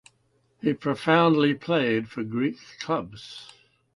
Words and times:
He 0.63 0.73
profoundly 0.73 1.53
played 1.53 2.09
for 2.09 2.23
Greek 2.23 2.57
clubs. 2.79 3.51